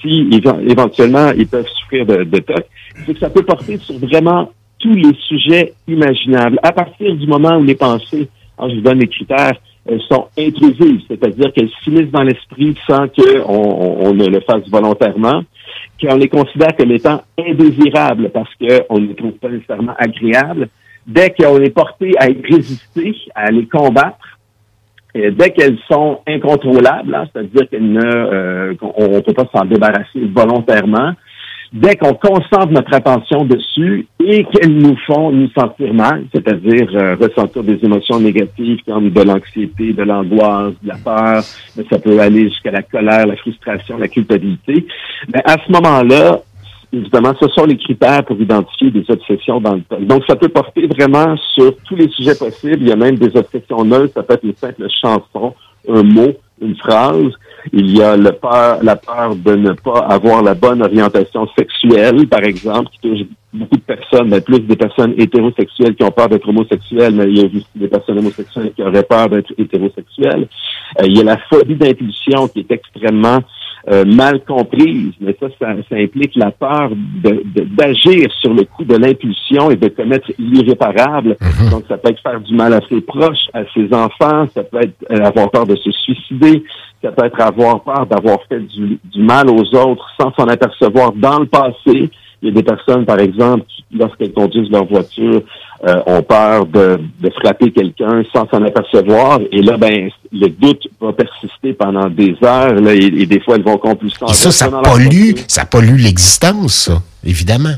si 0.00 0.28
éventuellement 0.68 1.30
ils 1.36 1.46
peuvent 1.46 1.68
souffrir 1.80 2.06
de, 2.06 2.38
TOC, 2.38 2.64
c'est 3.06 3.14
que 3.14 3.20
ça 3.20 3.30
peut 3.30 3.42
porter 3.42 3.78
sur 3.78 3.96
vraiment 3.98 4.50
tous 4.78 4.94
les 4.94 5.14
sujets 5.28 5.74
imaginables. 5.86 6.58
À 6.62 6.72
partir 6.72 7.14
du 7.14 7.26
moment 7.26 7.56
où 7.58 7.64
les 7.64 7.74
pensées, 7.74 8.28
alors 8.58 8.70
je 8.70 8.76
vous 8.76 8.82
donne 8.82 8.98
les 8.98 9.08
critères, 9.08 9.56
elles 9.86 10.00
sont 10.08 10.28
intrusives, 10.38 11.02
c'est-à-dire 11.08 11.52
qu'elles 11.52 11.70
s'immiscent 11.82 12.12
dans 12.12 12.22
l'esprit 12.22 12.76
sans 12.86 13.08
qu'on 13.08 13.48
on, 13.48 14.14
ne 14.14 14.26
le 14.26 14.40
fasse 14.40 14.68
volontairement, 14.68 15.42
qu'on 16.00 16.16
les 16.16 16.28
considère 16.28 16.76
comme 16.76 16.92
étant 16.92 17.22
indésirables 17.38 18.30
parce 18.30 18.50
qu'on 18.56 18.98
ne 18.98 19.08
les 19.08 19.14
trouve 19.14 19.32
pas 19.32 19.48
nécessairement 19.48 19.94
agréables. 19.98 20.68
Dès 21.06 21.30
qu'on 21.30 21.60
est 21.60 21.70
porté 21.70 22.12
à 22.18 22.28
y 22.28 22.40
résister, 22.42 23.16
à 23.34 23.50
les 23.50 23.66
combattre, 23.66 24.38
dès 25.14 25.50
qu'elles 25.50 25.78
sont 25.90 26.20
incontrôlables, 26.26 27.14
hein, 27.14 27.24
c'est-à-dire 27.32 27.68
qu'elles 27.68 27.92
ne, 27.92 28.00
euh, 28.04 28.74
peut 29.26 29.32
pas 29.32 29.48
s'en 29.52 29.64
débarrasser 29.64 30.20
volontairement, 30.32 31.12
dès 31.72 31.96
qu'on 31.96 32.14
concentre 32.14 32.70
notre 32.70 32.94
attention 32.94 33.44
dessus 33.44 34.06
et 34.24 34.44
qu'elles 34.44 34.76
nous 34.76 34.96
font 35.06 35.30
nous 35.30 35.50
sentir 35.56 35.94
mal, 35.94 36.24
c'est-à-dire 36.34 36.88
euh, 36.94 37.16
ressentir 37.20 37.62
des 37.62 37.78
émotions 37.84 38.18
négatives 38.18 38.80
comme 38.86 39.10
de 39.10 39.22
l'anxiété, 39.22 39.92
de 39.92 40.02
l'angoisse, 40.02 40.74
de 40.82 40.88
la 40.88 40.96
peur, 40.96 41.42
ça 41.42 41.98
peut 41.98 42.18
aller 42.20 42.48
jusqu'à 42.48 42.72
la 42.72 42.82
colère, 42.82 43.26
la 43.26 43.36
frustration, 43.36 43.98
la 43.98 44.08
culpabilité. 44.08 44.86
Mais 45.32 45.42
à 45.44 45.56
ce 45.64 45.72
moment-là, 45.72 46.40
évidemment, 46.92 47.34
ce 47.40 47.48
sont 47.48 47.64
les 47.64 47.76
critères 47.76 48.24
pour 48.24 48.40
identifier 48.40 48.90
des 48.90 49.04
obsessions 49.08 49.60
dans 49.60 49.74
le 49.74 49.82
temps. 49.82 50.00
Donc, 50.00 50.24
ça 50.26 50.36
peut 50.36 50.48
porter 50.48 50.86
vraiment 50.86 51.36
sur 51.54 51.74
tous 51.84 51.96
les 51.96 52.08
sujets 52.08 52.34
possibles. 52.34 52.78
Il 52.80 52.88
y 52.88 52.92
a 52.92 52.96
même 52.96 53.16
des 53.16 53.36
obsessions 53.36 53.84
neutres. 53.84 54.14
Ça 54.14 54.22
peut 54.22 54.34
être 54.34 54.44
une 54.44 54.56
simple 54.56 54.86
chanson, 55.02 55.54
un 55.88 56.02
mot, 56.02 56.32
une 56.60 56.76
phrase. 56.76 57.32
Il 57.72 57.96
y 57.96 58.02
a 58.02 58.16
le 58.16 58.32
peur, 58.32 58.82
la 58.82 58.96
peur 58.96 59.36
de 59.36 59.54
ne 59.54 59.72
pas 59.72 60.00
avoir 60.00 60.42
la 60.42 60.54
bonne 60.54 60.82
orientation 60.82 61.46
sexuelle, 61.58 62.26
par 62.26 62.42
exemple, 62.42 62.88
qui 62.92 63.08
touche 63.08 63.26
beaucoup 63.52 63.76
de 63.76 63.82
personnes, 63.82 64.28
mais 64.28 64.40
plus 64.40 64.60
des 64.60 64.76
personnes 64.76 65.14
hétérosexuelles 65.18 65.94
qui 65.94 66.04
ont 66.04 66.10
peur 66.10 66.28
d'être 66.28 66.48
homosexuelles, 66.48 67.14
mais 67.14 67.24
il 67.24 67.38
y 67.38 67.42
a 67.42 67.46
aussi 67.46 67.66
des 67.74 67.88
personnes 67.88 68.18
homosexuelles 68.18 68.72
qui 68.74 68.82
auraient 68.82 69.02
peur 69.02 69.28
d'être 69.28 69.52
hétérosexuelles. 69.58 70.48
Euh, 71.00 71.06
il 71.06 71.18
y 71.18 71.20
a 71.20 71.24
la 71.24 71.38
phobie 71.50 71.74
d'impulsion 71.74 72.48
qui 72.48 72.60
est 72.60 72.70
extrêmement 72.70 73.40
euh, 73.90 74.04
mal 74.04 74.44
comprise, 74.44 75.12
mais 75.20 75.36
ça, 75.40 75.48
ça, 75.58 75.96
implique 75.96 76.36
la 76.36 76.52
peur 76.52 76.90
d'agir 77.24 78.28
de, 78.28 78.32
sur 78.40 78.54
le 78.54 78.64
coup 78.64 78.84
de 78.84 78.96
l'impulsion 78.96 79.70
et 79.70 79.76
de 79.76 79.88
commettre 79.88 80.30
l'irréparable. 80.38 81.36
Mhm. 81.40 81.70
Donc, 81.70 81.84
ça 81.88 81.98
peut 81.98 82.10
être 82.10 82.22
faire 82.22 82.40
du 82.40 82.54
mal 82.54 82.72
à 82.72 82.80
ses 82.88 83.00
proches, 83.00 83.48
à 83.52 83.62
ses 83.74 83.92
enfants, 83.92 84.46
ça 84.54 84.62
peut 84.62 84.78
être 84.82 84.94
euh, 85.10 85.24
avoir 85.24 85.50
peur 85.50 85.66
de 85.66 85.74
se 85.74 85.90
suicider, 85.90 86.62
ça 87.02 87.10
peut 87.10 87.26
être 87.26 87.40
avoir 87.40 87.82
peur 87.82 88.06
d'avoir 88.06 88.38
fait 88.48 88.60
du, 88.60 88.98
du 89.12 89.22
mal 89.22 89.50
aux 89.50 89.74
autres 89.74 90.06
sans 90.20 90.32
s'en 90.34 90.46
apercevoir 90.46 91.12
dans 91.12 91.40
le 91.40 91.46
passé. 91.46 92.10
Il 92.42 92.48
y 92.48 92.48
a 92.48 92.54
des 92.54 92.62
personnes, 92.62 93.04
par 93.04 93.18
exemple, 93.18 93.64
qui, 93.68 93.84
lorsqu'elles 93.92 94.32
conduisent 94.32 94.70
leur 94.70 94.84
voiture, 94.84 95.42
euh, 95.86 96.02
ont 96.06 96.22
peur 96.22 96.66
de, 96.66 97.00
de 97.20 97.30
frapper 97.30 97.70
quelqu'un 97.70 98.22
sans 98.34 98.48
s'en 98.48 98.62
apercevoir. 98.64 99.40
Et 99.50 99.62
là, 99.62 99.76
ben, 99.76 100.10
le 100.32 100.48
doute 100.48 100.88
va 101.00 101.12
persister 101.12 101.72
pendant 101.72 102.08
des 102.08 102.34
heures. 102.42 102.74
Là, 102.74 102.94
et, 102.94 103.26
des 103.26 103.40
fois, 103.40 103.56
elles 103.56 103.64
vont 103.64 103.78
compulser. 103.78 104.18
ça, 104.28 104.50
ça 104.50 104.70
pollue, 104.70 105.32
ça 105.48 105.64
pollue 105.64 105.96
l'existence, 105.96 106.90
évidemment. 107.24 107.74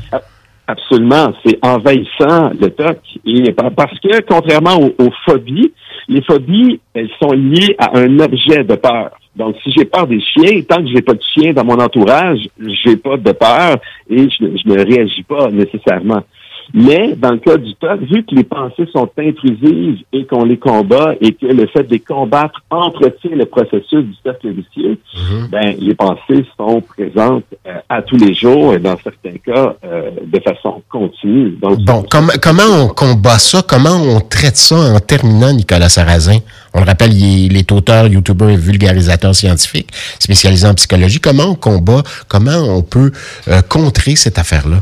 Absolument. 0.67 1.33
C'est 1.45 1.59
envahissant, 1.61 2.51
le 2.59 2.69
TOC. 2.69 2.97
Et 3.25 3.51
parce 3.51 3.99
que, 3.99 4.21
contrairement 4.21 4.77
aux 4.79 5.11
phobies, 5.25 5.71
les 6.07 6.21
phobies, 6.21 6.79
elles 6.93 7.09
sont 7.21 7.31
liées 7.31 7.75
à 7.77 7.97
un 7.97 8.19
objet 8.19 8.63
de 8.63 8.75
peur. 8.75 9.11
Donc, 9.35 9.55
si 9.63 9.71
j'ai 9.71 9.85
peur 9.85 10.05
des 10.05 10.21
chiens, 10.21 10.61
tant 10.67 10.77
que 10.77 10.89
j'ai 10.93 11.01
pas 11.01 11.13
de 11.13 11.21
chien 11.33 11.53
dans 11.53 11.65
mon 11.65 11.79
entourage, 11.79 12.39
j'ai 12.83 12.95
pas 12.97 13.17
de 13.17 13.31
peur 13.31 13.77
et 14.09 14.29
je, 14.29 14.43
ne 14.43 14.85
réagis 14.85 15.23
pas 15.23 15.49
nécessairement. 15.49 16.21
Mais 16.73 17.15
dans 17.15 17.31
le 17.31 17.39
cas 17.39 17.57
du 17.57 17.75
TOC, 17.75 18.01
vu 18.01 18.23
que 18.23 18.35
les 18.35 18.43
pensées 18.43 18.87
sont 18.91 19.09
intrusives 19.17 19.99
et 20.11 20.25
qu'on 20.25 20.43
les 20.43 20.57
combat 20.57 21.13
et 21.21 21.33
que 21.33 21.45
le 21.45 21.67
fait 21.67 21.83
de 21.83 21.91
les 21.91 21.99
combattre 21.99 22.61
entretient 22.69 23.35
le 23.35 23.45
processus 23.45 24.03
du 24.03 24.13
cercle 24.23 24.49
vicieux, 24.49 24.97
mhm. 25.15 25.47
ben, 25.51 25.75
les 25.79 25.95
pensées 25.95 26.45
sont 26.57 26.81
présentes 26.81 27.45
euh, 27.67 27.75
à 27.89 28.01
tous 28.01 28.17
les 28.17 28.33
jours 28.33 28.73
et 28.73 28.79
dans 28.79 28.97
certains 29.03 29.37
cas 29.45 29.75
euh, 29.83 30.11
de 30.25 30.39
façon 30.39 30.81
continue. 30.89 31.51
Donc, 31.61 31.79
bon, 31.79 32.03
comment 32.09 32.63
on 32.69 32.87
combat 32.87 33.37
ça? 33.37 33.61
Comment 33.67 33.95
on 33.95 34.19
traite 34.19 34.57
ça 34.57 34.75
en 34.75 34.99
terminant, 34.99 35.53
Nicolas 35.53 35.89
Sarrazin? 35.89 36.39
On 36.73 36.79
le 36.79 36.85
rappelle, 36.85 37.13
il 37.13 37.55
est, 37.55 37.71
auteur, 37.71 38.07
youtubeur 38.07 38.49
et 38.49 38.57
vulgarisateur 38.57 39.35
scientifique 39.35 39.89
spécialisé 40.19 40.67
en 40.67 40.73
psychologie. 40.73 41.19
Comment 41.19 41.45
on 41.45 41.55
combat, 41.55 42.01
comment 42.27 42.57
on 42.57 42.81
peut 42.81 43.11
euh, 43.47 43.61
contrer 43.61 44.15
cette 44.15 44.39
affaire-là? 44.39 44.77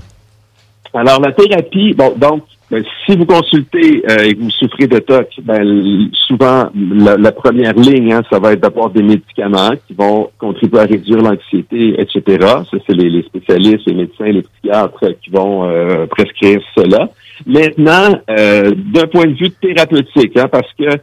Alors, 0.94 1.22
la 1.22 1.32
thérapie, 1.32 1.94
bon, 1.94 2.14
donc, 2.18 2.44
ben, 2.70 2.84
si 3.06 3.18
vous 3.18 3.26
consultez 3.26 4.02
euh, 4.10 4.24
et 4.24 4.34
que 4.34 4.40
vous 4.40 4.50
souffrez 4.50 4.88
de 4.88 5.00
TOC, 5.00 5.28
ben, 5.44 6.10
souvent, 6.28 6.70
la, 6.74 7.32
première 7.34 7.74
ligne, 7.74 8.14
hein, 8.14 8.22
ça 8.30 8.40
va 8.40 8.54
être 8.54 8.62
d'avoir 8.62 8.90
des 8.90 9.04
médicaments 9.04 9.72
qui 9.88 9.94
vont 9.94 10.30
contribuer 10.38 10.80
à 10.80 10.86
réduire 10.86 11.22
l'anxiété, 11.22 11.96
etc. 12.00 12.38
Ça, 12.40 12.78
c'est 12.88 12.94
les, 12.94 13.24
spécialistes, 13.24 13.88
les 13.88 13.94
médecins, 13.94 14.26
les 14.26 14.42
psychiatres 14.42 15.06
qui 15.22 15.30
vont 15.30 15.66
euh, 15.66 16.06
prescrire 16.08 16.62
cela. 16.76 17.10
Maintenant, 17.46 18.20
euh, 18.30 18.72
d'un 18.76 19.08
point 19.08 19.26
de 19.26 19.34
vue 19.34 19.52
thérapeutique, 19.52 20.38
hein, 20.38 20.48
parce 20.50 20.72
que 20.80 20.98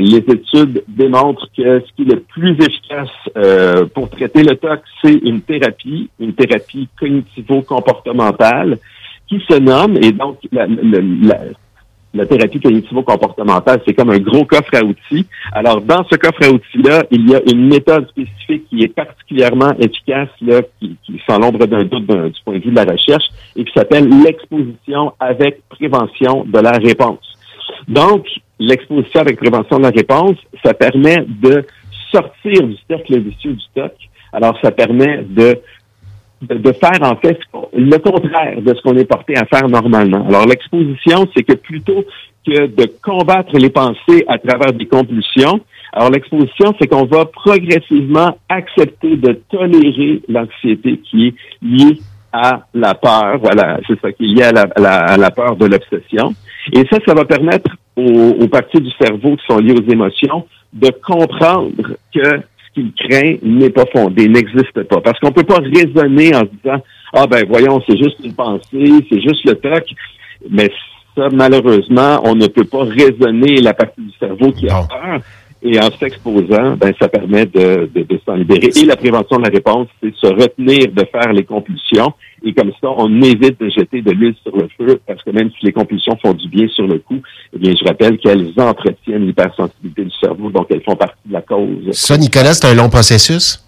les 0.00 0.16
études 0.16 0.82
démontrent 0.88 1.48
que 1.56 1.78
ce 1.78 1.92
qui 1.94 2.02
est 2.02 2.12
le 2.12 2.20
plus 2.20 2.56
efficace 2.58 3.88
pour 3.94 4.10
traiter 4.10 4.42
le 4.42 4.56
TOC, 4.56 4.80
c'est 5.00 5.14
une 5.14 5.42
thérapie, 5.42 6.10
une 6.18 6.34
thérapie 6.34 6.88
cognitivo-comportementale 6.98 8.78
qui 9.28 9.42
se 9.48 9.58
nomme, 9.58 9.96
et 9.96 10.12
donc 10.12 10.38
la, 10.52 10.66
la, 12.12 12.26
thérapie 12.26 12.60
cognitivo-comportementale, 12.60 13.80
c'est 13.86 13.94
comme 13.94 14.10
un 14.10 14.18
gros 14.18 14.44
coffre 14.44 14.74
à 14.74 14.84
outils. 14.84 15.26
Alors, 15.52 15.80
dans 15.80 16.04
ce 16.04 16.16
coffre 16.16 16.44
à 16.44 16.50
outils-là, 16.50 17.04
il 17.10 17.28
y 17.28 17.34
a 17.34 17.40
une 17.50 17.66
méthode 17.68 18.08
spécifique 18.10 18.66
qui 18.68 18.82
est 18.82 18.94
particulièrement 18.94 19.72
efficace, 19.78 20.28
là, 20.40 20.60
qui, 20.78 20.96
qui 21.04 21.20
sans 21.28 21.38
l'ombre 21.38 21.66
d'un 21.66 21.84
doute 21.84 22.06
du 22.06 22.40
point 22.44 22.58
de 22.58 22.64
vue 22.64 22.70
de 22.70 22.76
la 22.76 22.84
recherche, 22.84 23.24
et 23.56 23.64
qui 23.64 23.72
s'appelle 23.72 24.08
l'exposition 24.22 25.12
avec 25.18 25.62
prévention 25.68 26.44
de 26.44 26.58
la 26.60 26.72
réponse. 26.72 27.34
Donc, 27.88 28.26
l'exposition 28.58 29.20
avec 29.20 29.38
prévention 29.38 29.78
de 29.78 29.82
la 29.82 29.90
réponse, 29.90 30.36
ça 30.64 30.74
permet 30.74 31.24
de 31.26 31.66
sortir 32.12 32.62
du 32.62 32.76
cercle 32.88 33.18
vicieux 33.20 33.54
du 33.54 33.60
stock. 33.60 33.92
Alors, 34.32 34.56
ça 34.62 34.70
permet 34.70 35.24
de 35.28 35.58
de, 36.48 36.72
faire 36.72 37.02
en 37.02 37.16
fait 37.16 37.38
le 37.74 37.96
contraire 37.98 38.60
de 38.60 38.74
ce 38.74 38.82
qu'on 38.82 38.96
est 38.96 39.04
porté 39.04 39.36
à 39.36 39.44
faire 39.46 39.68
normalement. 39.68 40.26
Alors 40.28 40.46
l'exposition, 40.46 41.26
c'est 41.34 41.42
que 41.42 41.54
plutôt 41.54 42.04
que 42.46 42.66
de 42.66 42.90
combattre 43.02 43.56
les 43.56 43.70
pensées 43.70 44.24
à 44.28 44.38
travers 44.38 44.72
des 44.72 44.86
compulsions, 44.86 45.60
alors 45.92 46.10
l'exposition, 46.10 46.74
c'est 46.80 46.88
qu'on 46.88 47.06
va 47.06 47.24
progressivement 47.26 48.36
accepter 48.48 49.16
de 49.16 49.40
tolérer 49.50 50.22
l'anxiété 50.28 50.98
qui 50.98 51.28
est 51.28 51.34
liée 51.62 51.98
à 52.32 52.62
la 52.74 52.94
peur. 52.94 53.38
Voilà, 53.40 53.78
c'est 53.86 53.98
ça 54.00 54.12
qui 54.12 54.24
est 54.24 54.34
lié 54.34 54.42
à 54.42 55.16
la, 55.16 55.30
peur 55.30 55.56
de 55.56 55.66
l'obsession. 55.66 56.34
Et 56.72 56.84
ça, 56.90 56.98
ça 57.06 57.14
va 57.14 57.24
permettre 57.24 57.70
aux 57.96 58.48
parties 58.48 58.80
du 58.80 58.90
cerveau 59.00 59.36
qui 59.36 59.44
sont 59.48 59.58
liées 59.58 59.74
aux 59.74 59.90
émotions 59.90 60.44
de 60.72 60.90
comprendre 60.90 61.70
que 62.12 62.40
qu'il 62.74 62.92
craint 62.92 63.36
n'est 63.42 63.70
pas 63.70 63.84
fondé, 63.92 64.28
n'existe 64.28 64.82
pas. 64.84 65.00
Parce 65.00 65.18
qu'on 65.20 65.32
peut 65.32 65.44
pas 65.44 65.60
raisonner 65.60 66.34
en 66.34 66.40
se 66.40 66.50
disant 66.62 66.82
Ah 67.12 67.26
ben 67.26 67.44
voyons, 67.48 67.80
c'est 67.88 67.96
juste 67.96 68.18
une 68.24 68.34
pensée, 68.34 69.06
c'est 69.10 69.20
juste 69.20 69.44
le 69.44 69.54
toc. 69.54 69.84
Mais 70.50 70.70
ça, 71.16 71.28
malheureusement, 71.32 72.20
on 72.24 72.34
ne 72.34 72.46
peut 72.46 72.64
pas 72.64 72.84
raisonner 72.84 73.60
la 73.60 73.72
partie 73.72 74.00
du 74.00 74.12
cerveau 74.18 74.52
qui 74.52 74.68
a 74.68 74.82
peur. 74.82 75.20
Et 75.66 75.80
en 75.80 75.90
s'exposant, 75.98 76.76
ben, 76.76 76.92
ça 77.00 77.08
permet 77.08 77.46
de, 77.46 77.88
de, 77.94 78.02
de 78.02 78.20
s'en 78.26 78.34
libérer. 78.34 78.68
Et 78.76 78.84
la 78.84 78.96
prévention 78.96 79.38
de 79.38 79.44
la 79.44 79.48
réponse, 79.48 79.88
c'est 80.02 80.14
se 80.14 80.26
retenir 80.26 80.92
de 80.92 81.04
faire 81.10 81.32
les 81.32 81.44
compulsions. 81.44 82.12
Et 82.44 82.52
comme 82.52 82.70
ça, 82.82 82.88
on 82.98 83.22
évite 83.22 83.58
de 83.58 83.70
jeter 83.70 84.02
de 84.02 84.10
l'huile 84.10 84.34
sur 84.42 84.54
le 84.54 84.68
feu, 84.76 85.00
parce 85.06 85.22
que 85.22 85.30
même 85.30 85.48
si 85.58 85.64
les 85.64 85.72
compulsions 85.72 86.18
font 86.20 86.34
du 86.34 86.48
bien 86.48 86.68
sur 86.68 86.86
le 86.86 86.98
coup, 86.98 87.18
eh 87.54 87.58
bien, 87.58 87.72
je 87.80 87.82
rappelle 87.86 88.18
qu'elles 88.18 88.52
entretiennent 88.58 89.24
l'hypersensibilité 89.26 90.04
du 90.04 90.10
cerveau, 90.22 90.50
donc 90.50 90.66
elles 90.68 90.82
font 90.82 90.96
partie 90.96 91.16
de 91.24 91.32
la 91.32 91.40
cause. 91.40 91.90
Ça, 91.92 92.18
Nicolas, 92.18 92.52
c'est 92.52 92.66
un 92.66 92.74
long 92.74 92.90
processus? 92.90 93.64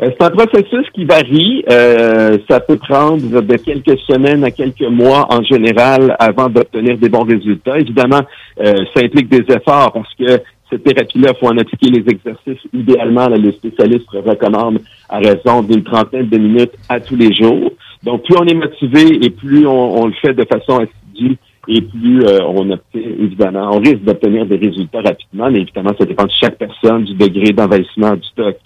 Euh, 0.00 0.10
c'est 0.18 0.24
un 0.24 0.30
processus 0.30 0.86
qui 0.94 1.04
varie. 1.04 1.62
Euh, 1.70 2.38
ça 2.48 2.60
peut 2.60 2.78
prendre 2.78 3.42
de 3.42 3.56
quelques 3.58 3.98
semaines 4.06 4.44
à 4.44 4.50
quelques 4.50 4.88
mois 4.88 5.26
en 5.30 5.42
général 5.42 6.16
avant 6.18 6.48
d'obtenir 6.48 6.96
des 6.96 7.10
bons 7.10 7.24
résultats. 7.24 7.78
Évidemment, 7.78 8.22
euh, 8.60 8.84
ça 8.94 9.02
implique 9.04 9.28
des 9.28 9.44
efforts 9.54 9.92
parce 9.92 10.14
que 10.18 10.42
cette 10.70 10.84
thérapie-là, 10.84 11.32
il 11.34 11.38
faut 11.38 11.52
en 11.52 11.58
appliquer 11.58 11.90
les 11.90 12.08
exercices. 12.08 12.64
Idéalement, 12.72 13.26
les 13.28 13.52
spécialistes 13.52 14.08
recommandent 14.12 14.80
à 15.08 15.18
raison 15.18 15.62
d'une 15.62 15.82
trentaine 15.82 16.28
de 16.28 16.38
minutes 16.38 16.72
à 16.88 17.00
tous 17.00 17.16
les 17.16 17.34
jours. 17.34 17.72
Donc, 18.04 18.24
plus 18.24 18.36
on 18.38 18.46
est 18.46 18.54
motivé 18.54 19.24
et 19.24 19.30
plus 19.30 19.66
on, 19.66 20.06
le 20.06 20.12
fait 20.14 20.32
de 20.32 20.44
façon 20.44 20.78
assidue 20.78 21.36
et 21.68 21.82
plus 21.82 22.24
euh, 22.24 22.38
on 22.46 22.70
obtient, 22.70 23.02
évidemment, 23.02 23.70
on 23.72 23.78
risque 23.78 24.02
d'obtenir 24.02 24.46
des 24.46 24.56
résultats 24.56 25.02
rapidement, 25.02 25.50
mais 25.50 25.60
évidemment, 25.60 25.92
ça 25.98 26.06
dépend 26.06 26.24
de 26.24 26.32
chaque 26.40 26.56
personne, 26.56 27.04
du 27.04 27.14
degré 27.14 27.52
d'envahissement 27.52 28.14
du 28.14 28.26
stock 28.28 28.56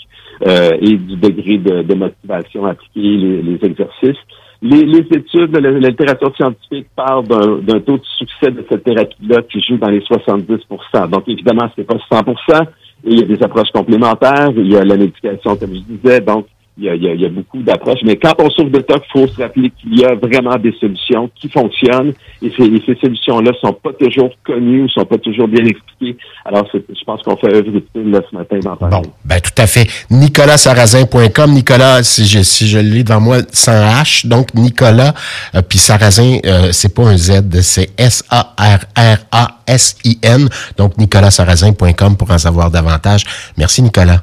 euh, 0.46 0.70
et 0.80 0.96
du 0.96 1.16
degré 1.16 1.58
de, 1.58 1.94
motivation 1.94 2.66
à 2.66 2.70
appliquer 2.70 3.00
les 3.00 3.58
exercices. 3.62 4.20
Les, 4.66 4.98
études 4.98 5.50
de 5.50 5.58
la, 5.58 5.90
littérature 5.90 6.34
scientifique 6.36 6.86
parlent 6.96 7.26
d'un 7.26 7.80
taux 7.80 7.98
de 7.98 8.04
succès 8.16 8.50
de 8.50 8.64
cette 8.70 8.82
thérapie-là 8.82 9.42
qui 9.42 9.60
joue 9.60 9.76
dans 9.76 9.90
les 9.90 10.00
70% 10.00 11.10
Donc, 11.10 11.28
évidemment, 11.28 11.70
ce 11.76 11.82
n'est 11.82 11.86
pas 11.86 11.96
100% 12.10 12.62
et 13.06 13.10
il 13.10 13.20
y 13.20 13.22
a 13.22 13.26
des 13.26 13.42
approches 13.42 13.70
complémentaires, 13.74 14.50
il 14.56 14.72
y 14.72 14.76
a 14.76 14.82
la 14.82 14.96
médication, 14.96 15.54
comme 15.56 15.74
je 15.74 15.80
disais. 15.80 16.20
Donc, 16.22 16.46
il 16.76 16.84
y 16.84 16.88
a, 16.88 16.94
il 16.96 17.20
y 17.20 17.24
a, 17.24 17.28
beaucoup 17.28 17.62
d'approches. 17.62 18.00
Mais 18.04 18.16
quand 18.16 18.34
on 18.40 18.50
souffre 18.50 18.70
de 18.70 18.80
TOC, 18.80 19.04
il 19.06 19.12
faut 19.12 19.28
se 19.28 19.40
rappeler 19.40 19.70
qu'il 19.70 19.96
y 19.96 20.04
a 20.04 20.16
vraiment 20.16 20.56
des 20.56 20.72
solutions 20.72 21.30
qui 21.36 21.48
fonctionnent 21.48 22.12
et 22.42 22.50
ces, 22.50 22.82
ces 22.84 22.96
solutions-là 23.00 23.52
sont 23.60 23.74
pas 23.74 23.92
toujours 23.92 24.30
connues, 24.44 24.88
sont 24.90 25.04
pas 25.04 25.18
toujours 25.18 25.46
bien 25.46 25.64
expliquées. 25.64 26.16
Alors, 26.44 26.68
je 26.74 27.04
pense 27.04 27.22
qu'on 27.22 27.36
fait 27.36 27.54
œuvre 27.54 27.68
utile 27.68 28.10
là, 28.10 28.22
ce 28.28 28.34
matin 28.36 28.58
d'en 28.58 28.74
parler. 28.74 28.96
Bon, 28.96 29.02
ben 29.24 29.40
tout 29.40 29.52
à 29.56 29.68
fait. 29.68 29.86
NicolasSarrazin.com. 30.10 31.52
Nicolas, 31.52 32.02
si 32.02 32.24
je, 32.26 32.42
si 32.42 32.66
je 32.66 32.78
le 32.78 32.88
lis 32.88 33.04
devant 33.04 33.20
moi, 33.20 33.36
sans 33.52 33.80
H, 34.02 34.26
donc 34.26 34.52
Nicolas, 34.54 35.14
euh, 35.54 35.62
puis 35.62 35.78
Sarrazin, 35.78 36.38
euh, 36.44 36.72
c'est 36.72 36.92
pas 36.92 37.04
un 37.04 37.16
Z, 37.16 37.60
c'est 37.60 37.90
S-A-R-R-A-S-I-N. 37.96 38.48
Donc, 40.76 40.98
NicolasSarrazin.com 40.98 42.16
pour 42.16 42.32
en 42.32 42.38
savoir 42.38 42.72
davantage. 42.72 43.22
Merci, 43.56 43.80
Nicolas. 43.80 44.22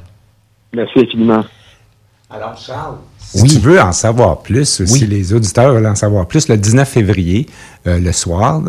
Merci 0.74 0.98
infiniment. 1.00 1.44
Alors, 2.34 2.56
Charles, 2.56 2.96
si 3.34 3.44
tu 3.44 3.58
veux 3.58 3.80
en 3.80 3.92
savoir 3.92 4.38
plus, 4.38 4.84
si 4.84 5.06
les 5.06 5.32
auditeurs 5.32 5.72
veulent 5.72 5.86
en 5.86 5.94
savoir 5.94 6.26
plus, 6.26 6.48
le 6.48 6.56
19 6.56 6.88
février, 6.88 7.46
euh, 7.86 7.98
le 7.98 8.12
soir, 8.12 8.62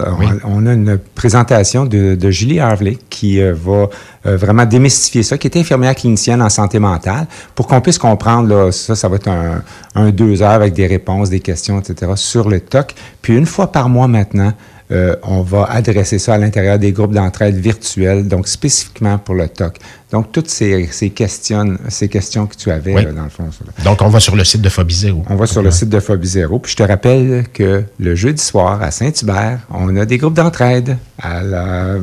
on, 0.45 0.65
a 0.65 0.73
une 0.73 0.97
présentation 1.15 1.85
de, 1.85 2.31
Julie 2.31 2.59
Harvey 2.59 2.97
qui 3.09 3.41
euh, 3.41 3.53
va 3.53 3.89
euh, 4.25 4.37
vraiment 4.37 4.65
démystifier 4.65 5.23
ça, 5.23 5.37
qui 5.37 5.47
est 5.47 5.57
infirmière 5.57 5.95
clinicienne 5.95 6.41
en 6.41 6.49
santé 6.49 6.79
mentale, 6.79 7.27
pour 7.55 7.67
qu'on 7.67 7.81
puisse 7.81 7.97
comprendre, 7.97 8.47
là, 8.47 8.71
ça, 8.71 8.95
ça 8.95 9.09
va 9.09 9.17
être 9.17 9.27
un, 9.27 9.61
un, 9.95 10.11
deux 10.11 10.41
heures 10.41 10.51
avec 10.51 10.73
des 10.73 10.87
réponses, 10.87 11.29
des 11.29 11.41
questions, 11.41 11.79
etc., 11.79 12.13
sur 12.15 12.49
le 12.49 12.61
TOC. 12.61 12.95
Puis 13.21 13.35
une 13.35 13.45
fois 13.45 13.71
par 13.71 13.89
mois 13.89 14.07
maintenant, 14.07 14.53
euh, 14.93 15.15
on 15.23 15.41
va 15.41 15.65
adresser 15.65 16.19
ça 16.19 16.35
à 16.35 16.37
l'intérieur 16.37 16.77
des 16.77 16.91
groupes 16.91 17.13
d'entraide 17.13 17.55
virtuels, 17.55 18.27
donc 18.27 18.47
spécifiquement 18.47 19.17
pour 19.17 19.33
le 19.33 19.47
TOC. 19.47 19.77
Donc, 20.11 20.31
toutes 20.31 20.49
ces, 20.49 20.87
questions, 21.15 21.77
ces 21.89 22.07
questions 22.07 22.45
que 22.45 22.55
tu 22.55 22.69
avais, 22.69 22.93
dans 22.93 23.23
le 23.23 23.29
fond. 23.29 23.49
Donc, 23.83 24.03
on 24.03 24.09
va 24.09 24.19
sur 24.19 24.35
le 24.35 24.43
site 24.43 24.61
de 24.61 24.69
Phobie 24.69 24.93
Zéro. 24.93 25.23
On 25.27 25.35
va 25.35 25.47
sur 25.47 25.63
le 25.63 25.71
site 25.71 25.89
de 25.89 25.99
Phobie 25.99 26.27
Zéro. 26.27 26.59
Puis, 26.59 26.73
je 26.73 26.77
te 26.77 26.83
rappelle 26.83 27.45
que 27.51 27.83
le 27.99 28.13
jeudi 28.13 28.43
soir, 28.43 28.83
à 28.83 28.91
Saint-Hubert, 28.91 29.61
on 29.71 29.95
a 29.95 30.05
des 30.05 30.19
groupes 30.19 30.35
d'entraide. 30.35 30.97
Euh, 31.25 31.99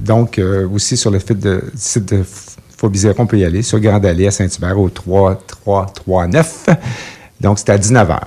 donc, 0.00 0.40
euh, 0.40 0.68
aussi 0.68 0.96
sur 0.96 1.12
le 1.12 1.20
site 1.20 1.38
de, 1.38 1.62
site 1.76 2.12
de 2.12 2.24
Phobie 2.76 2.98
Zéro, 2.98 3.14
on 3.18 3.26
peut 3.26 3.38
y 3.38 3.44
aller, 3.44 3.62
sur 3.62 3.78
Grande 3.78 4.04
Allée 4.04 4.26
à 4.26 4.32
Saint-Hubert, 4.32 4.76
au 4.76 4.88
3339. 4.88 6.66
Donc, 7.40 7.60
c'est 7.60 7.70
à 7.70 7.78
19h. 7.78 8.18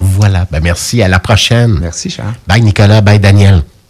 Voilà. 0.00 0.46
Ben, 0.50 0.60
merci. 0.60 1.02
À 1.02 1.08
la 1.08 1.20
prochaine. 1.20 1.78
Merci, 1.80 2.10
Charles. 2.10 2.34
Bye, 2.46 2.62
Nicolas. 2.62 3.00
Bye, 3.00 3.20
Daniel. 3.20 3.62